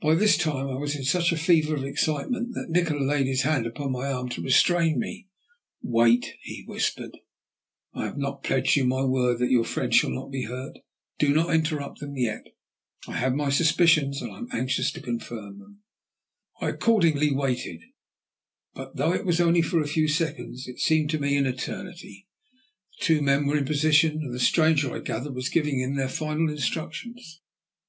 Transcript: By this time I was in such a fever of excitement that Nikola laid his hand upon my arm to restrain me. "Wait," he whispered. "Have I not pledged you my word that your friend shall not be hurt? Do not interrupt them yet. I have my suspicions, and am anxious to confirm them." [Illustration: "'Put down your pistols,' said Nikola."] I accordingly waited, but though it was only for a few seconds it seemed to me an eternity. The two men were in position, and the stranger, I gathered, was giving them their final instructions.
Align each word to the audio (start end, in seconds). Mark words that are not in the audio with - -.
By 0.00 0.14
this 0.14 0.36
time 0.36 0.68
I 0.68 0.76
was 0.78 0.94
in 0.94 1.02
such 1.02 1.32
a 1.32 1.36
fever 1.36 1.74
of 1.74 1.82
excitement 1.82 2.54
that 2.54 2.70
Nikola 2.70 3.02
laid 3.04 3.26
his 3.26 3.42
hand 3.42 3.66
upon 3.66 3.90
my 3.90 4.06
arm 4.06 4.28
to 4.28 4.40
restrain 4.40 5.00
me. 5.00 5.26
"Wait," 5.82 6.34
he 6.42 6.62
whispered. 6.64 7.18
"Have 7.92 8.14
I 8.14 8.16
not 8.16 8.44
pledged 8.44 8.76
you 8.76 8.84
my 8.84 9.02
word 9.02 9.40
that 9.40 9.50
your 9.50 9.64
friend 9.64 9.92
shall 9.92 10.10
not 10.10 10.30
be 10.30 10.44
hurt? 10.44 10.78
Do 11.18 11.34
not 11.34 11.52
interrupt 11.52 11.98
them 11.98 12.16
yet. 12.16 12.44
I 13.08 13.14
have 13.14 13.34
my 13.34 13.50
suspicions, 13.50 14.22
and 14.22 14.30
am 14.32 14.46
anxious 14.52 14.92
to 14.92 15.00
confirm 15.00 15.58
them." 15.58 15.80
[Illustration: 15.80 15.82
"'Put 15.90 15.96
down 15.98 16.18
your 16.20 16.20
pistols,' 16.52 16.52
said 16.54 16.54
Nikola."] 16.54 16.70
I 16.70 16.74
accordingly 16.76 17.46
waited, 17.48 17.80
but 18.74 18.96
though 18.96 19.12
it 19.12 19.26
was 19.26 19.40
only 19.40 19.62
for 19.62 19.80
a 19.80 19.88
few 19.88 20.06
seconds 20.06 20.68
it 20.68 20.78
seemed 20.78 21.10
to 21.10 21.18
me 21.18 21.36
an 21.36 21.46
eternity. 21.46 22.28
The 23.00 23.04
two 23.06 23.22
men 23.22 23.46
were 23.46 23.56
in 23.58 23.64
position, 23.64 24.18
and 24.22 24.32
the 24.32 24.38
stranger, 24.38 24.94
I 24.94 25.00
gathered, 25.00 25.34
was 25.34 25.48
giving 25.48 25.80
them 25.80 25.96
their 25.96 26.08
final 26.08 26.48
instructions. 26.48 27.40